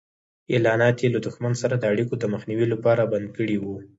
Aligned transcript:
اعلانات 0.53 0.97
یې 1.03 1.09
له 1.15 1.19
دښمن 1.25 1.53
سره 1.61 1.75
د 1.77 1.83
اړیکو 1.93 2.13
د 2.19 2.23
مخنیوي 2.33 2.67
لپاره 2.73 3.09
بند 3.11 3.27
کړي 3.37 3.57
وو. 3.59 3.75